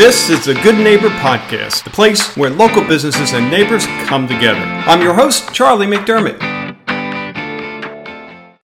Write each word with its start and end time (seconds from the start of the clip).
This 0.00 0.30
is 0.30 0.46
the 0.46 0.54
Good 0.54 0.78
Neighbor 0.78 1.10
Podcast, 1.10 1.84
the 1.84 1.90
place 1.90 2.34
where 2.34 2.48
local 2.48 2.82
businesses 2.82 3.34
and 3.34 3.50
neighbors 3.50 3.84
come 4.06 4.26
together. 4.26 4.58
I'm 4.58 5.02
your 5.02 5.12
host, 5.12 5.52
Charlie 5.52 5.86
McDermott. 5.86 6.40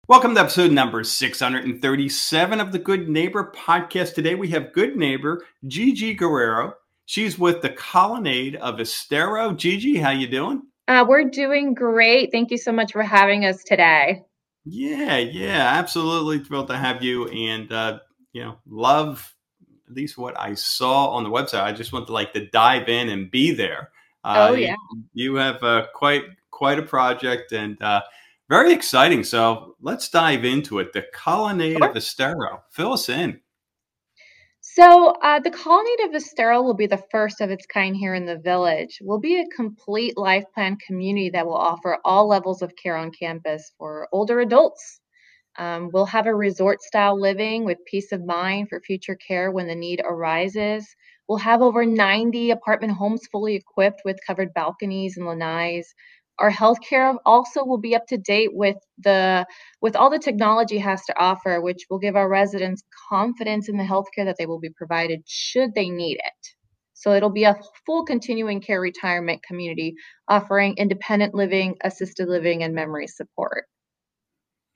Welcome 0.08 0.34
to 0.34 0.40
episode 0.40 0.72
number 0.72 1.04
637 1.04 2.58
of 2.58 2.72
the 2.72 2.78
Good 2.78 3.10
Neighbor 3.10 3.52
Podcast. 3.54 4.14
Today 4.14 4.34
we 4.34 4.48
have 4.48 4.72
good 4.72 4.96
neighbor 4.96 5.44
Gigi 5.66 6.14
Guerrero. 6.14 6.72
She's 7.04 7.38
with 7.38 7.60
the 7.60 7.68
Colonnade 7.68 8.56
of 8.56 8.80
Estero. 8.80 9.52
Gigi, 9.52 9.98
how 9.98 10.12
you 10.12 10.28
doing? 10.28 10.62
Uh, 10.88 11.04
we're 11.06 11.28
doing 11.28 11.74
great. 11.74 12.32
Thank 12.32 12.50
you 12.50 12.56
so 12.56 12.72
much 12.72 12.92
for 12.92 13.02
having 13.02 13.44
us 13.44 13.62
today. 13.62 14.24
Yeah, 14.64 15.18
yeah, 15.18 15.74
absolutely 15.78 16.38
thrilled 16.38 16.68
to 16.68 16.78
have 16.78 17.02
you, 17.02 17.28
and 17.28 17.70
uh, 17.70 17.98
you 18.32 18.42
know, 18.42 18.56
love 18.66 19.35
at 19.88 19.94
least 19.94 20.18
what 20.18 20.38
I 20.38 20.54
saw 20.54 21.08
on 21.08 21.24
the 21.24 21.30
website. 21.30 21.62
I 21.62 21.72
just 21.72 21.92
want 21.92 22.06
to 22.06 22.12
like 22.12 22.32
to 22.32 22.46
dive 22.46 22.88
in 22.88 23.08
and 23.08 23.30
be 23.30 23.52
there. 23.52 23.90
Uh, 24.24 24.48
oh 24.50 24.54
yeah, 24.54 24.74
you, 24.92 25.04
you 25.12 25.34
have 25.36 25.62
uh, 25.62 25.86
quite 25.94 26.24
quite 26.50 26.78
a 26.78 26.82
project 26.82 27.52
and 27.52 27.80
uh, 27.82 28.00
very 28.48 28.72
exciting. 28.72 29.24
So 29.24 29.76
let's 29.80 30.08
dive 30.08 30.44
into 30.44 30.78
it. 30.78 30.92
The 30.92 31.04
Colonnade 31.12 31.78
sure. 31.78 31.90
of 31.90 31.96
Estero. 31.96 32.62
Fill 32.70 32.92
us 32.92 33.08
in. 33.08 33.40
So 34.60 35.14
uh, 35.22 35.40
the 35.40 35.50
Colonnade 35.50 36.08
of 36.08 36.14
Estero 36.14 36.60
will 36.60 36.74
be 36.74 36.86
the 36.86 37.02
first 37.10 37.40
of 37.40 37.50
its 37.50 37.64
kind 37.64 37.96
here 37.96 38.14
in 38.14 38.26
the 38.26 38.36
village. 38.36 38.98
We'll 39.00 39.18
be 39.18 39.40
a 39.40 39.56
complete 39.56 40.18
life 40.18 40.44
plan 40.52 40.76
community 40.86 41.30
that 41.30 41.46
will 41.46 41.56
offer 41.56 41.98
all 42.04 42.28
levels 42.28 42.60
of 42.60 42.74
care 42.76 42.96
on 42.96 43.10
campus 43.10 43.72
for 43.78 44.06
older 44.12 44.40
adults, 44.40 45.00
um, 45.58 45.90
we'll 45.92 46.06
have 46.06 46.26
a 46.26 46.34
resort 46.34 46.82
style 46.82 47.18
living 47.20 47.64
with 47.64 47.78
peace 47.86 48.12
of 48.12 48.24
mind 48.24 48.68
for 48.68 48.80
future 48.80 49.16
care 49.16 49.50
when 49.50 49.66
the 49.66 49.74
need 49.74 50.02
arises. 50.04 50.86
We'll 51.28 51.38
have 51.38 51.62
over 51.62 51.84
90 51.86 52.50
apartment 52.50 52.92
homes 52.94 53.26
fully 53.32 53.56
equipped 53.56 54.02
with 54.04 54.18
covered 54.26 54.54
balconies 54.54 55.16
and 55.16 55.26
lanais. 55.26 55.86
Our 56.38 56.50
healthcare 56.50 57.16
also 57.24 57.64
will 57.64 57.78
be 57.78 57.94
up 57.96 58.06
to 58.08 58.18
date 58.18 58.50
with 58.52 58.76
the 58.98 59.46
with 59.80 59.96
all 59.96 60.10
the 60.10 60.18
technology 60.18 60.78
has 60.78 61.04
to 61.06 61.18
offer, 61.18 61.60
which 61.62 61.86
will 61.90 61.98
give 61.98 62.16
our 62.16 62.28
residents 62.28 62.82
confidence 63.08 63.68
in 63.68 63.78
the 63.78 63.84
healthcare 63.84 64.26
that 64.26 64.36
they 64.38 64.46
will 64.46 64.60
be 64.60 64.70
provided 64.70 65.22
should 65.26 65.74
they 65.74 65.88
need 65.90 66.16
it. 66.16 66.48
So 66.94 67.12
it'll 67.12 67.30
be 67.30 67.44
a 67.44 67.58
full 67.86 68.04
continuing 68.04 68.60
care 68.60 68.80
retirement 68.80 69.42
community 69.42 69.94
offering 70.28 70.74
independent 70.76 71.34
living, 71.34 71.76
assisted 71.82 72.28
living, 72.28 72.62
and 72.62 72.74
memory 72.74 73.06
support. 73.06 73.64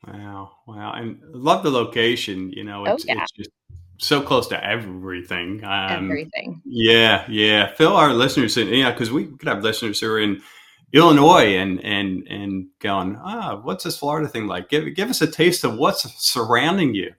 Wow, 0.06 0.52
wow, 0.66 0.92
and 0.92 1.20
love 1.32 1.62
the 1.62 1.70
location. 1.70 2.50
You 2.52 2.64
know, 2.64 2.86
Oh 2.86 2.94
it's 2.94 3.04
yeah, 3.04 3.22
it's 3.22 3.32
just 3.32 3.50
so 3.98 4.22
close 4.22 4.48
to 4.48 4.64
everything. 4.64 5.62
Um, 5.64 6.10
everything. 6.10 6.62
yeah, 6.64 7.24
yeah. 7.28 7.74
Fill 7.74 7.96
our 7.96 8.14
listeners 8.14 8.56
in, 8.56 8.68
yeah, 8.68 8.92
because 8.92 9.10
we 9.12 9.26
could 9.26 9.48
have 9.48 9.62
listeners 9.62 10.00
who 10.00 10.10
are 10.10 10.18
in 10.18 10.42
Illinois 10.92 11.56
and 11.56 11.84
and 11.84 12.26
and 12.28 12.66
going, 12.80 13.18
ah, 13.22 13.60
what's 13.62 13.84
this 13.84 13.98
Florida 13.98 14.28
thing 14.28 14.46
like? 14.46 14.68
Give 14.68 14.94
give 14.94 15.10
us 15.10 15.20
a 15.20 15.26
taste 15.26 15.64
of 15.64 15.76
what's 15.76 16.10
surrounding 16.24 16.94
you. 16.94 17.12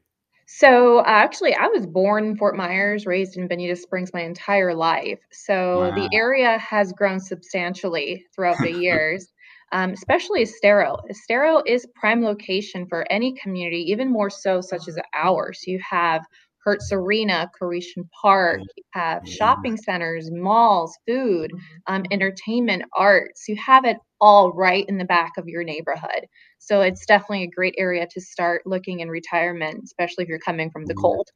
So 0.53 0.99
uh, 0.99 1.03
actually, 1.05 1.55
I 1.55 1.67
was 1.67 1.88
born 1.88 2.25
in 2.25 2.35
Fort 2.35 2.57
Myers, 2.57 3.05
raised 3.05 3.38
in 3.38 3.47
Bonita 3.47 3.75
Springs 3.75 4.11
my 4.13 4.21
entire 4.21 4.73
life. 4.73 5.19
So 5.31 5.91
the 5.95 6.09
area 6.13 6.58
has 6.58 6.91
grown 6.91 7.19
substantially 7.21 8.25
throughout 8.35 8.58
the 8.61 8.71
years, 8.81 9.31
um, 9.71 9.91
especially 9.91 10.41
Estero. 10.43 10.97
Estero 11.09 11.63
is 11.66 11.88
prime 11.95 12.21
location 12.21 12.85
for 12.85 13.05
any 13.09 13.33
community, 13.41 13.77
even 13.89 14.11
more 14.11 14.30
so 14.30 14.59
such 14.59 14.89
as 14.89 14.99
ours. 15.13 15.63
You 15.66 15.80
have 15.89 16.25
Hertz 16.64 16.92
Arena, 16.92 17.50
Koreshan 17.59 18.08
Park, 18.22 18.62
you 18.76 18.84
have 18.92 19.28
shopping 19.28 19.78
centers, 19.78 20.30
malls, 20.31 20.98
food, 21.08 21.52
um, 21.88 22.04
entertainment, 22.12 22.84
arts. 22.95 23.48
You 23.48 23.56
have 23.66 23.86
it 23.86 23.98
all 24.20 24.52
right 24.54 24.86
in 24.88 24.98
the 24.98 25.06
back 25.06 25.32
of 25.38 25.48
your 25.48 25.64
neighborhood. 25.64 26.28
So 26.59 26.82
it's 26.82 27.06
definitely 27.08 27.44
a 27.44 27.50
great 27.50 27.73
area 27.77 28.08
to 28.11 28.21
start 28.21 28.61
looking 28.66 29.00
in 29.00 29.10
retirement, 29.10 29.82
especially 29.83 30.23
if 30.23 30.30
you're 30.30 30.39
coming 30.39 30.70
from 30.70 30.86
the 30.86 30.94
cold. 30.94 31.27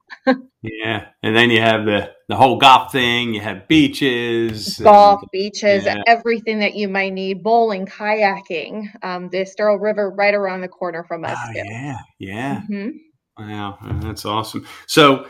Yeah, 0.62 1.08
and 1.22 1.36
then 1.36 1.52
you 1.52 1.62
have 1.62 1.86
the 1.86 2.12
the 2.28 2.36
whole 2.36 2.58
golf 2.58 2.92
thing. 2.92 3.36
You 3.36 3.42
have 3.42 3.68
beaches 3.68 4.80
Golf, 4.80 5.22
and 5.22 5.30
beaches, 5.32 5.86
yeah. 5.86 6.02
everything 6.08 6.60
that 6.60 6.76
you 6.76 6.88
might 6.88 7.14
need, 7.14 7.44
bowling, 7.44 7.86
kayaking, 7.86 8.90
um, 9.04 9.30
the 9.30 9.42
Estero 9.42 9.76
River 9.76 10.10
right 10.10 10.34
around 10.34 10.62
the 10.62 10.68
corner 10.68 11.04
from 11.04 11.24
us 11.24 11.38
Oh 11.40 11.52
yeah, 11.54 11.98
yeah. 12.18 12.62
hmm 12.62 12.90
Wow, 13.38 13.78
that's 14.02 14.26
awesome. 14.26 14.66
So, 14.88 15.28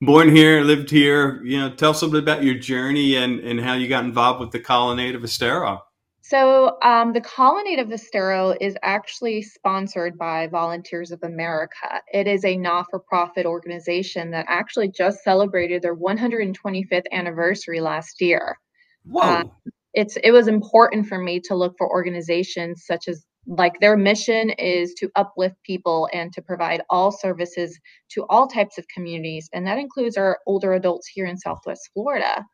born 0.00 0.34
here, 0.34 0.62
lived 0.62 0.90
here. 0.90 1.42
You 1.44 1.60
know, 1.60 1.70
tell 1.74 1.90
us 1.90 2.02
a 2.02 2.06
little 2.06 2.20
bit 2.20 2.28
about 2.30 2.44
your 2.44 2.56
journey 2.56 3.16
and 3.16 3.38
and 3.40 3.60
how 3.60 3.74
you 3.74 3.88
got 3.88 4.04
involved 4.04 4.40
with 4.40 4.50
the 4.50 4.60
Colonnade 4.60 5.14
of 5.14 5.22
Estero. 5.22 5.82
So, 6.24 6.78
um, 6.82 7.12
the 7.12 7.20
Colonnade 7.20 7.78
of 7.78 7.92
Estero 7.92 8.54
is 8.60 8.76
actually 8.82 9.42
sponsored 9.42 10.16
by 10.16 10.46
Volunteers 10.46 11.10
of 11.10 11.22
America. 11.22 12.00
It 12.12 12.26
is 12.26 12.44
a 12.44 12.56
not 12.56 12.86
for 12.90 13.00
profit 13.00 13.44
organization 13.44 14.30
that 14.30 14.46
actually 14.48 14.90
just 14.90 15.22
celebrated 15.24 15.82
their 15.82 15.96
125th 15.96 17.04
anniversary 17.12 17.80
last 17.80 18.20
year. 18.20 18.56
Whoa. 19.04 19.52
it's 19.94 20.16
it 20.22 20.30
was 20.30 20.48
important 20.48 21.06
for 21.06 21.18
me 21.18 21.40
to 21.40 21.56
look 21.56 21.74
for 21.76 21.90
organizations 21.90 22.84
such 22.86 23.08
as 23.08 23.24
like 23.46 23.80
their 23.80 23.96
mission 23.96 24.50
is 24.50 24.94
to 24.94 25.10
uplift 25.16 25.56
people 25.64 26.08
and 26.12 26.32
to 26.32 26.42
provide 26.42 26.82
all 26.90 27.10
services 27.10 27.78
to 28.10 28.24
all 28.28 28.46
types 28.46 28.78
of 28.78 28.86
communities 28.94 29.48
and 29.52 29.66
that 29.66 29.78
includes 29.78 30.16
our 30.16 30.38
older 30.46 30.74
adults 30.74 31.08
here 31.08 31.26
in 31.26 31.36
southwest 31.36 31.90
florida. 31.92 32.44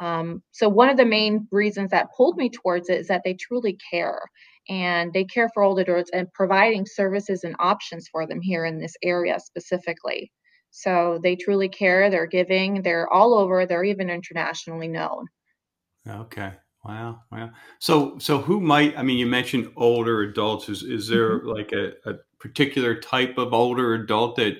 Um, 0.00 0.42
so 0.50 0.68
one 0.68 0.88
of 0.88 0.96
the 0.96 1.04
main 1.04 1.46
reasons 1.52 1.92
that 1.92 2.08
pulled 2.16 2.36
me 2.36 2.50
towards 2.50 2.88
it 2.88 2.98
is 2.98 3.06
that 3.06 3.22
they 3.24 3.34
truly 3.34 3.78
care 3.92 4.18
and 4.68 5.12
they 5.12 5.24
care 5.24 5.48
for 5.54 5.62
older 5.62 5.82
adults 5.82 6.10
and 6.12 6.32
providing 6.32 6.86
services 6.86 7.44
and 7.44 7.54
options 7.60 8.08
for 8.10 8.26
them 8.26 8.40
here 8.40 8.64
in 8.64 8.80
this 8.80 8.96
area 9.04 9.38
specifically. 9.38 10.32
So 10.70 11.20
they 11.22 11.36
truly 11.36 11.68
care 11.68 12.10
they're 12.10 12.26
giving 12.26 12.82
they're 12.82 13.12
all 13.12 13.34
over 13.34 13.64
they're 13.64 13.84
even 13.84 14.10
internationally 14.10 14.88
known. 14.88 15.26
Okay. 16.08 16.52
Wow. 16.84 17.22
Wow. 17.30 17.50
So, 17.78 18.18
so 18.18 18.38
who 18.38 18.60
might? 18.60 18.98
I 18.98 19.02
mean, 19.02 19.18
you 19.18 19.26
mentioned 19.26 19.70
older 19.76 20.22
adults. 20.22 20.68
Is 20.68 20.82
is 20.82 21.06
there 21.06 21.42
like 21.44 21.72
a, 21.72 21.92
a 22.10 22.14
particular 22.40 22.96
type 23.00 23.38
of 23.38 23.52
older 23.52 23.94
adult 23.94 24.36
that 24.36 24.56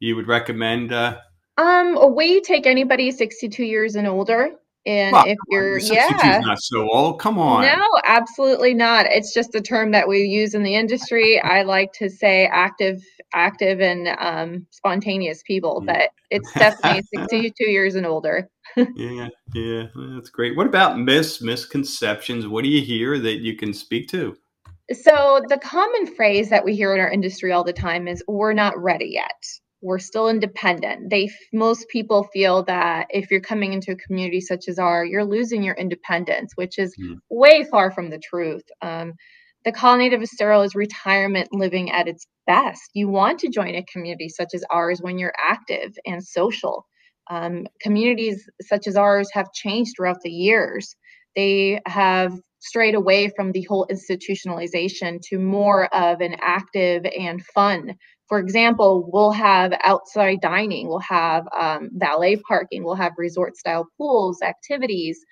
you 0.00 0.16
would 0.16 0.26
recommend? 0.26 0.92
Uh, 0.92 1.18
Um, 1.58 2.14
we 2.14 2.40
take 2.40 2.66
anybody 2.66 3.10
62 3.10 3.64
years 3.64 3.96
and 3.96 4.06
older. 4.06 4.52
And 4.86 5.12
well, 5.12 5.24
if 5.26 5.36
you're, 5.48 5.70
you're 5.70 5.80
62 5.80 6.26
yeah, 6.26 6.38
not 6.38 6.62
so 6.62 6.88
old. 6.88 7.18
Come 7.18 7.38
on. 7.38 7.62
no, 7.62 7.84
absolutely 8.04 8.72
not. 8.72 9.06
It's 9.06 9.34
just 9.34 9.54
a 9.56 9.60
term 9.60 9.90
that 9.90 10.06
we 10.06 10.20
use 10.20 10.54
in 10.54 10.62
the 10.62 10.76
industry. 10.76 11.40
I 11.40 11.62
like 11.62 11.92
to 11.94 12.08
say 12.08 12.46
active, 12.46 13.02
active 13.34 13.80
and 13.80 14.08
um, 14.18 14.66
spontaneous 14.70 15.42
people, 15.44 15.82
but 15.84 16.10
it's 16.30 16.52
definitely 16.54 17.02
62 17.14 17.64
years 17.64 17.94
and 17.96 18.06
older. 18.06 18.48
Yeah, 18.94 19.28
yeah, 19.54 19.84
that's 19.94 20.28
great. 20.28 20.54
What 20.54 20.66
about 20.66 20.98
mis 20.98 21.40
misconceptions? 21.40 22.46
What 22.46 22.62
do 22.62 22.68
you 22.68 22.82
hear 22.82 23.18
that 23.18 23.36
you 23.36 23.56
can 23.56 23.72
speak 23.72 24.08
to? 24.08 24.36
So 24.92 25.40
the 25.48 25.58
common 25.58 26.14
phrase 26.14 26.50
that 26.50 26.64
we 26.64 26.76
hear 26.76 26.94
in 26.94 27.00
our 27.00 27.10
industry 27.10 27.52
all 27.52 27.64
the 27.64 27.72
time 27.72 28.06
is 28.06 28.22
we're 28.28 28.52
not 28.52 28.76
ready 28.76 29.06
yet. 29.12 29.46
We're 29.86 30.00
still 30.00 30.28
independent. 30.28 31.10
They 31.10 31.30
most 31.52 31.88
people 31.90 32.24
feel 32.34 32.64
that 32.64 33.08
if 33.10 33.30
you're 33.30 33.40
coming 33.40 33.74
into 33.74 33.92
a 33.92 33.96
community 33.96 34.40
such 34.42 34.68
as 34.68 34.78
ours, 34.80 35.10
you're 35.10 35.24
losing 35.24 35.62
your 35.64 35.76
independence, 35.76 36.52
which 36.56 36.78
is 36.78 36.96
Mm, 36.98 37.20
way 37.30 37.64
far 37.64 37.92
from 37.92 38.10
the 38.10 38.20
truth. 38.20 38.64
Um, 38.82 39.14
the 39.64 39.72
Colonnade 39.72 40.14
of 40.14 40.22
Estero 40.22 40.62
is 40.62 40.74
retirement 40.74 41.50
living 41.52 41.92
at 41.92 42.08
its 42.08 42.26
best. 42.46 42.82
You 42.94 43.08
want 43.08 43.40
to 43.40 43.50
join 43.50 43.76
a 43.76 43.84
community 43.92 44.28
such 44.30 44.54
as 44.54 44.64
ours 44.70 45.00
when 45.02 45.18
you're 45.18 45.34
active 45.38 45.94
and 46.06 46.24
social. 46.24 46.86
Um, 47.30 47.66
communities 47.82 48.48
such 48.62 48.88
as 48.88 48.96
ours 48.96 49.28
have 49.34 49.52
changed 49.52 49.94
throughout 49.96 50.22
the 50.22 50.30
years. 50.30 50.96
They 51.36 51.80
have 51.86 52.32
strayed 52.60 52.94
away 52.96 53.30
from 53.36 53.52
the 53.52 53.62
whole 53.64 53.88
institutionalization 53.90 55.20
to 55.30 55.38
more 55.38 55.94
of 55.94 56.20
an 56.22 56.36
active 56.42 57.04
and 57.06 57.44
fun. 57.46 57.96
For 58.28 58.38
example, 58.38 59.08
we'll 59.12 59.32
have 59.32 59.72
outside 59.84 60.40
dining, 60.40 60.88
we'll 60.88 60.98
have 60.98 61.46
um, 61.56 61.90
valet 61.92 62.36
parking, 62.36 62.84
we'll 62.84 62.94
have 62.96 63.12
resort 63.18 63.56
style 63.56 63.86
pools, 63.96 64.42
activities, 64.42 65.24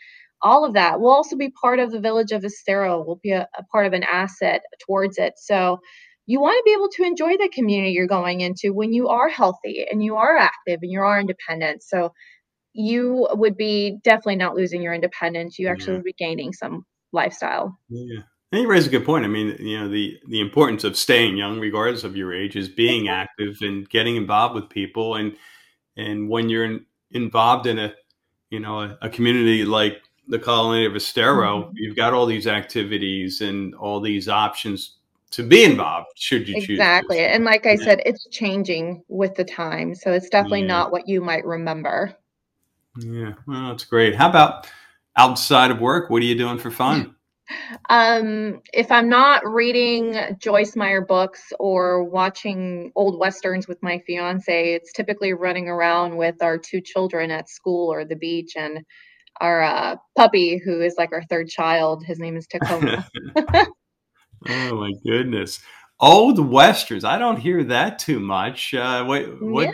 all 0.43 0.65
of 0.65 0.75
that. 0.75 1.01
We'll 1.01 1.13
also 1.13 1.37
be 1.37 1.51
part 1.51 1.81
of 1.81 1.91
the 1.91 2.01
village 2.01 2.33
of 2.33 2.45
Estero. 2.45 3.03
We'll 3.05 3.21
be 3.23 3.33
a, 3.33 3.49
a 3.59 3.65
part 3.65 3.87
of 3.87 3.95
an 3.95 4.05
asset 4.05 4.63
towards 4.87 5.19
it. 5.19 5.35
So 5.39 5.81
you 6.27 6.41
want 6.41 6.57
to 6.59 6.63
be 6.65 6.73
able 6.73 6.89
to 6.91 7.03
enjoy 7.05 7.37
the 7.37 7.51
community 7.53 7.93
you're 7.93 8.07
going 8.07 8.41
into 8.41 8.73
when 8.73 8.93
you 8.93 9.09
are 9.09 9.29
healthy 9.29 9.87
and 9.91 10.03
you 10.03 10.17
are 10.17 10.37
active 10.37 10.81
and 10.83 10.91
you 10.91 11.01
are 11.01 11.21
independent. 11.21 11.83
So 11.83 12.13
you 12.73 13.29
would 13.33 13.57
be 13.57 13.99
definitely 14.05 14.37
not 14.37 14.55
losing 14.55 14.83
your 14.83 14.95
independence. 14.95 15.59
You 15.59 15.69
actually 15.69 15.95
yeah, 15.95 15.99
would 15.99 16.05
be 16.05 16.15
gaining 16.19 16.53
some 16.53 16.85
lifestyle. 17.13 17.79
yeah. 17.89 18.23
And 18.55 18.63
you 18.63 18.69
raise 18.69 18.87
a 18.87 18.91
good 18.91 19.05
point. 19.05 19.25
I 19.25 19.29
mean, 19.29 19.57
you 19.59 19.81
know, 19.81 19.89
the 19.89 20.17
the 20.29 20.39
importance 20.39 20.85
of 20.85 20.97
staying 20.97 21.37
young, 21.37 21.59
regardless 21.59 22.05
of 22.05 22.17
your 22.17 22.33
age, 22.33 22.55
is 22.55 22.69
being 22.69 23.09
active 23.09 23.57
and 23.63 23.91
getting 23.91 24.15
involved 24.15 24.55
with 24.55 24.69
people. 24.69 25.17
And 25.17 25.37
and 25.97 26.29
when 26.29 26.49
you're 26.49 26.65
in, 26.65 26.87
involved 27.11 27.67
in 27.67 27.81
a 27.81 27.93
you 28.51 28.61
know 28.61 28.79
a, 28.79 28.97
a 29.03 29.09
community 29.11 29.65
like 29.65 30.03
the 30.29 30.39
Colonnade 30.39 30.87
of 30.89 30.95
Estero, 30.95 31.63
mm-hmm. 31.63 31.73
you've 31.75 31.97
got 31.97 32.13
all 32.13 32.27
these 32.27 32.47
activities 32.47 33.41
and 33.41 33.75
all 33.75 33.99
these 33.99 34.29
options 34.29 34.99
to 35.33 35.43
be 35.43 35.65
involved 35.65 36.11
should 36.15 36.47
you 36.49 36.55
choose 36.61 36.79
exactly. 36.79 37.19
And 37.19 37.45
like 37.45 37.67
i 37.67 37.75
said 37.75 38.03
it's 38.07 38.29
changing 38.29 39.03
with 39.09 39.35
the 39.35 39.43
time. 39.45 39.97
So 39.97 40.13
it's 40.13 40.29
definitely 40.29 40.61
yeah. 40.61 40.69
not 40.69 40.93
what 40.93 41.09
you 41.09 41.21
might 41.21 41.45
remember. 41.45 42.15
Yeah. 43.01 43.33
Well 43.49 43.71
that's 43.71 43.85
great. 43.85 44.15
How 44.15 44.31
about 44.31 44.69
outside 45.17 45.73
of 45.73 45.81
work? 45.81 46.09
What 46.09 46.23
are 46.23 46.27
you 46.27 46.39
doing 46.39 46.59
for 46.59 46.71
fun 46.71 47.14
um 47.91 48.61
if 48.73 48.91
i'm 48.91 49.09
not 49.09 49.47
reading 49.47 50.17
joyce 50.39 50.77
meyer 50.77 51.03
books 51.03 51.53
or 51.61 52.05
watching 52.05 52.91
old 52.97 53.19
westerns 53.19 53.69
with 53.69 53.83
my 53.83 53.99
fiance 54.07 54.73
it's 54.73 54.93
typically 54.93 55.33
running 55.35 55.69
around 55.69 56.17
with 56.17 56.43
our 56.43 56.57
two 56.57 56.81
children 56.81 57.31
at 57.31 57.49
school 57.49 57.93
or 57.93 58.05
the 58.05 58.17
beach 58.17 58.53
and 58.57 58.81
our 59.41 59.63
uh, 59.63 59.97
puppy 60.17 60.59
who 60.65 60.81
is 60.81 60.95
like 60.97 61.13
our 61.13 61.25
third 61.25 61.49
child 61.49 62.05
his 62.05 62.19
name 62.19 62.37
is 62.37 62.47
tacoma 62.47 63.05
oh 64.49 64.77
my 64.77 64.93
goodness. 65.05 65.61
Old 66.01 66.39
westerns. 66.39 67.05
I 67.05 67.19
don't 67.19 67.39
hear 67.39 67.65
that 67.65 67.99
too 67.99 68.21
much. 68.21 68.75
Uh, 68.75 69.05
what 69.05 69.41
what 69.41 69.69
yeah. 69.69 69.73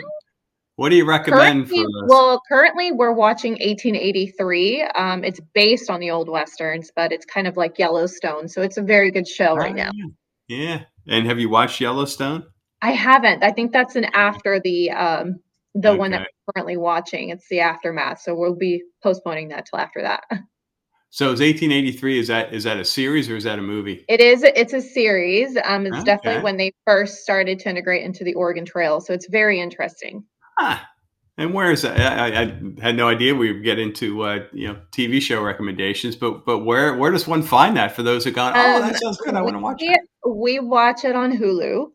What 0.75 0.89
do 0.89 0.95
you 0.95 1.05
recommend 1.05 1.67
currently, 1.67 1.83
for 1.83 2.03
us? 2.03 2.09
Well, 2.09 2.41
currently 2.49 2.91
we're 2.91 3.11
watching 3.11 3.53
1883. 3.53 4.83
Um, 4.95 5.23
it's 5.23 5.39
based 5.53 5.89
on 5.89 5.99
the 5.99 6.11
old 6.11 6.29
westerns, 6.29 6.91
but 6.95 7.11
it's 7.11 7.25
kind 7.25 7.47
of 7.47 7.57
like 7.57 7.77
Yellowstone, 7.77 8.47
so 8.47 8.61
it's 8.61 8.77
a 8.77 8.81
very 8.81 9.11
good 9.11 9.27
show 9.27 9.55
right 9.55 9.75
now. 9.75 9.91
Ah, 9.93 10.07
yeah. 10.47 10.83
And 11.07 11.27
have 11.27 11.39
you 11.39 11.49
watched 11.49 11.81
Yellowstone? 11.81 12.45
I 12.81 12.91
haven't. 12.91 13.43
I 13.43 13.51
think 13.51 13.71
that's 13.71 13.95
an 13.95 14.05
after 14.13 14.59
the 14.63 14.91
um 14.91 15.39
the 15.73 15.89
okay. 15.89 15.97
one 15.97 16.11
that 16.11 16.21
we're 16.21 16.53
currently 16.53 16.77
watching. 16.77 17.29
It's 17.29 17.47
the 17.49 17.59
aftermath, 17.61 18.21
so 18.21 18.35
we'll 18.35 18.55
be 18.55 18.83
postponing 19.03 19.49
that 19.49 19.65
till 19.65 19.79
after 19.79 20.01
that. 20.01 20.23
So 21.13 21.25
is 21.25 21.41
1883 21.41 22.19
is 22.19 22.27
that 22.29 22.53
is 22.53 22.63
that 22.63 22.77
a 22.77 22.85
series 22.85 23.29
or 23.29 23.35
is 23.35 23.43
that 23.43 23.59
a 23.59 23.61
movie? 23.61 24.05
It 24.07 24.21
is. 24.21 24.43
It's 24.43 24.71
a 24.71 24.79
series. 24.79 25.57
Um, 25.65 25.85
it's 25.85 25.97
okay. 25.97 26.05
definitely 26.05 26.41
when 26.41 26.55
they 26.55 26.71
first 26.87 27.17
started 27.17 27.59
to 27.59 27.69
integrate 27.69 28.03
into 28.03 28.23
the 28.23 28.33
Oregon 28.33 28.63
Trail. 28.63 29.01
So 29.01 29.11
it's 29.13 29.27
very 29.27 29.59
interesting. 29.59 30.23
Ah, 30.59 30.89
and 31.37 31.53
where 31.53 31.71
is 31.71 31.81
that? 31.81 31.99
I, 31.99 32.43
I 32.43 32.81
had 32.81 32.95
no 32.95 33.07
idea 33.07 33.33
we 33.33 33.51
would 33.51 33.63
get 33.63 33.79
into 33.79 34.21
uh, 34.21 34.45
you 34.51 34.67
know 34.67 34.79
TV 34.91 35.21
show 35.21 35.41
recommendations, 35.41 36.15
but 36.15 36.45
but 36.45 36.59
where 36.59 36.95
where 36.95 37.11
does 37.11 37.27
one 37.27 37.41
find 37.41 37.77
that 37.77 37.95
for 37.95 38.03
those 38.03 38.23
who 38.23 38.31
gone? 38.31 38.53
Oh, 38.55 38.79
that 38.79 38.93
um, 38.93 38.95
sounds 38.95 39.17
good. 39.17 39.33
I 39.33 39.41
want 39.41 39.55
to 39.55 39.59
watch 39.59 39.81
it. 39.81 40.01
We 40.27 40.59
watch 40.59 41.03
it 41.03 41.15
on 41.15 41.35
Hulu. 41.35 41.91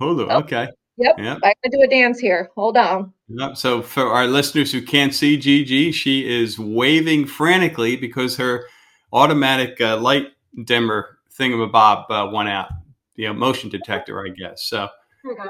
Hulu. 0.00 0.26
Oh, 0.30 0.38
okay. 0.40 0.68
Yep. 0.98 1.14
yep. 1.18 1.38
I 1.42 1.54
can 1.62 1.70
do 1.70 1.82
a 1.82 1.88
dance 1.88 2.18
here. 2.18 2.50
Hold 2.56 2.76
on. 2.76 3.14
Yep. 3.28 3.56
So 3.56 3.80
for 3.80 4.06
our 4.08 4.26
listeners 4.26 4.70
who 4.70 4.82
can't 4.82 5.14
see 5.14 5.38
Gigi, 5.38 5.92
she 5.92 6.28
is 6.28 6.58
waving 6.58 7.26
frantically 7.26 7.96
because 7.96 8.36
her 8.36 8.66
automatic 9.12 9.80
uh, 9.80 9.96
light 9.96 10.26
dimmer 10.64 11.18
thingamabob 11.38 12.10
uh, 12.10 12.30
went 12.30 12.50
out. 12.50 12.68
You 13.16 13.28
know, 13.28 13.34
motion 13.34 13.70
detector, 13.70 14.24
I 14.26 14.30
guess. 14.30 14.64
So 14.64 14.88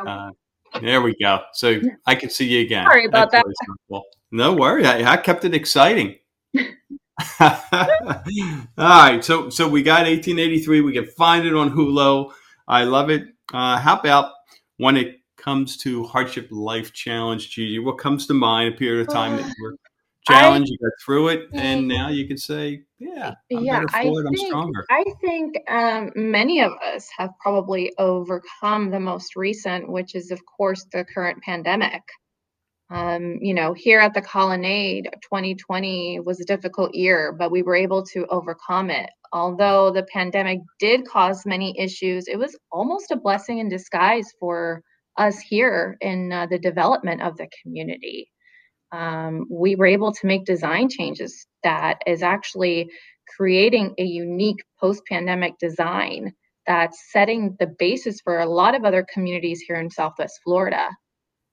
uh, 0.06 0.30
there 0.81 1.00
we 1.00 1.14
go. 1.20 1.40
So 1.52 1.81
I 2.06 2.14
can 2.14 2.31
see 2.31 2.46
you 2.46 2.61
again. 2.61 2.87
Sorry 2.87 3.06
about 3.06 3.31
That's 3.31 3.44
that. 3.44 3.76
Cool. 3.88 4.05
No 4.31 4.55
worry. 4.55 4.87
I, 4.87 5.12
I 5.12 5.17
kept 5.17 5.44
it 5.44 5.55
exciting. 5.55 6.17
All 7.40 7.49
right. 8.78 9.22
So 9.22 9.50
so 9.50 9.69
we 9.69 9.82
got 9.82 10.06
1883. 10.06 10.81
We 10.81 10.93
can 10.93 11.06
find 11.06 11.46
it 11.46 11.55
on 11.55 11.70
Hulu. 11.70 12.32
I 12.69 12.84
love 12.84 13.11
it. 13.11 13.25
Uh, 13.52 13.78
how 13.78 13.99
about 13.99 14.32
when 14.76 14.96
it 14.96 15.20
comes 15.37 15.76
to 15.78 16.05
hardship 16.05 16.49
life 16.50 16.93
challenge, 16.93 17.50
Gigi, 17.50 17.78
what 17.78 17.99
comes 17.99 18.26
to 18.26 18.34
mind? 18.34 18.75
A 18.75 18.76
period 18.76 19.08
of 19.08 19.12
time 19.12 19.37
that 19.37 19.46
you 19.46 19.55
were 19.62 19.76
challenged, 20.26 20.70
I, 20.70 20.72
you 20.72 20.78
got 20.78 20.93
through 21.05 21.28
it, 21.28 21.49
and 21.52 21.88
now 21.88 22.08
you 22.08 22.26
can 22.26 22.37
say, 22.37 22.82
"Yeah, 22.99 23.34
I'm 23.52 23.64
yeah, 23.64 23.84
I 23.93 24.02
think, 24.02 24.26
I'm 24.26 24.37
stronger." 24.37 24.87
I 24.90 25.05
think 25.20 25.56
um, 25.70 26.11
many 26.14 26.61
of 26.61 26.72
us 26.84 27.08
have 27.19 27.31
probably 27.40 27.93
overcome 27.99 28.90
the 28.90 29.00
most 29.00 29.37
recent, 29.37 29.90
which 29.90 30.14
is, 30.14 30.31
of 30.31 30.40
course, 30.44 30.87
the 30.93 31.05
current 31.05 31.43
pandemic. 31.43 32.02
Um, 32.90 33.38
you 33.40 33.55
know, 33.55 33.72
here 33.72 34.00
at 34.00 34.14
the 34.14 34.22
Colonnade, 34.22 35.08
2020 35.22 36.20
was 36.20 36.40
a 36.40 36.44
difficult 36.44 36.93
year, 36.93 37.32
but 37.32 37.52
we 37.52 37.62
were 37.62 37.76
able 37.76 38.05
to 38.06 38.26
overcome 38.26 38.90
it. 38.90 39.08
Although 39.32 39.93
the 39.93 40.02
pandemic 40.12 40.58
did 40.81 41.06
cause 41.06 41.46
many 41.46 41.78
issues, 41.78 42.26
it 42.26 42.37
was 42.37 42.58
almost 42.72 43.12
a 43.12 43.17
blessing 43.17 43.58
in 43.58 43.69
disguise 43.69 44.26
for 44.40 44.82
us 45.17 45.38
here 45.38 45.96
in 46.00 46.32
uh, 46.32 46.46
the 46.46 46.58
development 46.58 47.22
of 47.22 47.37
the 47.37 47.49
community. 47.62 48.28
Um, 48.92 49.46
we 49.50 49.76
were 49.76 49.87
able 49.87 50.12
to 50.12 50.26
make 50.26 50.44
design 50.44 50.88
changes 50.88 51.46
that 51.62 52.00
is 52.06 52.22
actually 52.22 52.90
creating 53.37 53.94
a 53.98 54.04
unique 54.04 54.64
post 54.81 55.02
pandemic 55.06 55.58
design 55.58 56.32
that's 56.66 57.10
setting 57.12 57.56
the 57.58 57.66
basis 57.78 58.20
for 58.20 58.40
a 58.40 58.46
lot 58.46 58.75
of 58.75 58.84
other 58.84 59.06
communities 59.12 59.60
here 59.60 59.76
in 59.76 59.90
Southwest 59.90 60.40
Florida. 60.44 60.88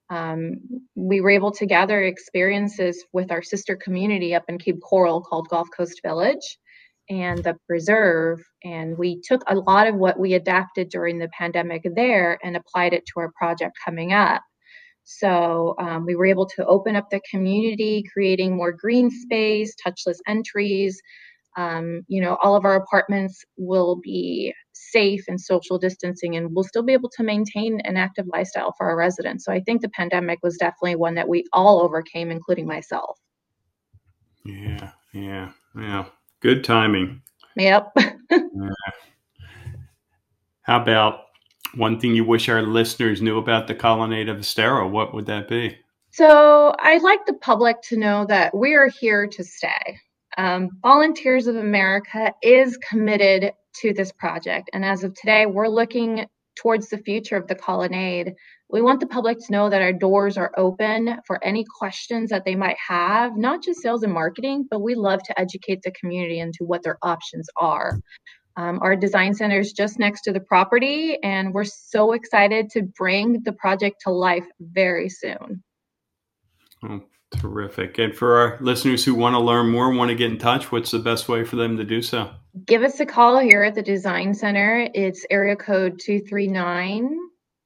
Um, 0.09 0.55
we 0.95 1.21
were 1.21 1.29
able 1.29 1.51
to 1.51 1.65
gather 1.65 2.03
experiences 2.03 3.03
with 3.13 3.31
our 3.31 3.41
sister 3.41 3.75
community 3.75 4.33
up 4.33 4.43
in 4.47 4.57
Cape 4.57 4.79
Coral 4.81 5.21
called 5.21 5.49
Gulf 5.49 5.67
Coast 5.75 6.01
Village 6.03 6.57
and 7.09 7.43
the 7.43 7.57
preserve. 7.67 8.39
And 8.63 8.97
we 8.97 9.21
took 9.21 9.41
a 9.47 9.55
lot 9.55 9.87
of 9.87 9.95
what 9.95 10.19
we 10.19 10.33
adapted 10.33 10.89
during 10.89 11.19
the 11.19 11.29
pandemic 11.29 11.85
there 11.95 12.37
and 12.43 12.55
applied 12.55 12.93
it 12.93 13.05
to 13.07 13.19
our 13.19 13.31
project 13.37 13.77
coming 13.83 14.13
up. 14.13 14.41
So 15.09 15.73
um, 15.79 16.05
we 16.05 16.17
were 16.17 16.25
able 16.25 16.45
to 16.47 16.65
open 16.65 16.97
up 16.97 17.09
the 17.09 17.21
community, 17.31 18.03
creating 18.11 18.57
more 18.57 18.73
green 18.73 19.09
space, 19.09 19.73
touchless 19.75 20.17
entries. 20.27 21.01
Um, 21.55 22.01
you 22.09 22.19
know, 22.19 22.37
all 22.43 22.57
of 22.57 22.65
our 22.65 22.75
apartments 22.75 23.45
will 23.55 23.95
be 23.95 24.53
safe 24.73 25.23
and 25.29 25.39
social 25.39 25.79
distancing, 25.79 26.35
and 26.35 26.53
we'll 26.53 26.65
still 26.65 26.83
be 26.83 26.91
able 26.91 27.09
to 27.11 27.23
maintain 27.23 27.79
an 27.85 27.95
active 27.95 28.25
lifestyle 28.33 28.73
for 28.77 28.89
our 28.89 28.97
residents. 28.97 29.45
So 29.45 29.53
I 29.53 29.61
think 29.61 29.81
the 29.81 29.89
pandemic 29.89 30.39
was 30.43 30.57
definitely 30.57 30.97
one 30.97 31.15
that 31.15 31.29
we 31.29 31.45
all 31.53 31.81
overcame, 31.81 32.29
including 32.29 32.67
myself. 32.67 33.17
Yeah, 34.43 34.91
yeah, 35.13 35.51
yeah. 35.73 36.05
Good 36.41 36.65
timing. 36.65 37.21
Yep. 37.55 37.93
yeah. 38.29 38.69
How 40.63 40.81
about 40.81 41.26
one 41.77 41.99
thing 41.99 42.15
you 42.15 42.25
wish 42.25 42.49
our 42.49 42.61
listeners 42.61 43.21
knew 43.21 43.37
about 43.37 43.67
the 43.67 43.75
Colonnade 43.75 44.29
of 44.29 44.39
Estero? 44.39 44.87
What 44.87 45.13
would 45.13 45.25
that 45.27 45.47
be? 45.47 45.77
So, 46.11 46.73
I'd 46.79 47.03
like 47.03 47.25
the 47.25 47.33
public 47.33 47.81
to 47.83 47.97
know 47.97 48.25
that 48.25 48.55
we 48.55 48.73
are 48.73 48.87
here 48.87 49.27
to 49.27 49.43
stay. 49.43 49.99
Um, 50.37 50.69
Volunteers 50.81 51.47
of 51.47 51.55
America 51.55 52.33
is 52.41 52.77
committed 52.77 53.51
to 53.81 53.93
this 53.93 54.11
project. 54.11 54.69
And 54.73 54.83
as 54.83 55.03
of 55.03 55.13
today, 55.13 55.45
we're 55.45 55.67
looking 55.67 56.25
towards 56.55 56.89
the 56.89 56.97
future 56.97 57.37
of 57.37 57.47
the 57.47 57.55
colonnade. 57.55 58.33
We 58.69 58.81
want 58.81 58.99
the 58.99 59.07
public 59.07 59.37
to 59.39 59.51
know 59.51 59.69
that 59.69 59.81
our 59.81 59.93
doors 59.93 60.37
are 60.37 60.51
open 60.57 61.19
for 61.25 61.43
any 61.43 61.65
questions 61.77 62.29
that 62.31 62.43
they 62.43 62.55
might 62.55 62.77
have, 62.85 63.37
not 63.37 63.63
just 63.63 63.81
sales 63.81 64.03
and 64.03 64.11
marketing, 64.11 64.67
but 64.69 64.81
we 64.81 64.95
love 64.95 65.21
to 65.23 65.39
educate 65.39 65.81
the 65.83 65.91
community 65.91 66.39
into 66.39 66.65
what 66.65 66.83
their 66.83 66.97
options 67.01 67.47
are. 67.57 67.99
Um, 68.57 68.79
our 68.81 68.95
design 68.95 69.35
center 69.35 69.59
is 69.59 69.71
just 69.71 69.99
next 69.99 70.21
to 70.23 70.33
the 70.33 70.39
property, 70.39 71.17
and 71.21 71.53
we're 71.53 71.63
so 71.63 72.13
excited 72.13 72.71
to 72.71 72.81
bring 72.81 73.43
the 73.43 73.53
project 73.53 74.01
to 74.01 74.09
life 74.09 74.47
very 74.59 75.09
soon. 75.09 75.63
Oh, 76.83 77.03
terrific. 77.37 77.99
And 77.99 78.15
for 78.15 78.39
our 78.39 78.57
listeners 78.59 79.05
who 79.05 79.13
want 79.13 79.35
to 79.35 79.39
learn 79.39 79.69
more, 79.69 79.91
want 79.93 80.09
to 80.09 80.15
get 80.15 80.31
in 80.31 80.39
touch, 80.39 80.71
what's 80.71 80.89
the 80.89 80.97
best 80.97 81.29
way 81.29 81.43
for 81.43 81.55
them 81.55 81.77
to 81.77 81.83
do 81.83 82.01
so? 82.01 82.31
Give 82.65 82.81
us 82.81 82.99
a 82.99 83.05
call 83.05 83.37
here 83.37 83.61
at 83.61 83.75
the 83.75 83.83
Design 83.83 84.33
Center. 84.33 84.89
It's 84.95 85.23
area 85.29 85.55
code 85.55 85.99
239 85.99 87.15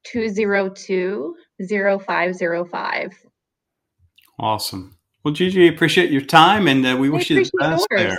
202 0.04 1.36
0505. 1.68 3.12
Awesome. 4.38 4.96
Well, 5.24 5.32
Gigi, 5.32 5.68
appreciate 5.68 6.10
your 6.10 6.22
time 6.22 6.68
and 6.68 6.84
uh, 6.84 6.96
we 6.98 7.08
wish 7.08 7.30
you 7.30 7.44
the 7.44 7.50
best 7.58 7.86
yours. 7.90 8.02
there. 8.02 8.18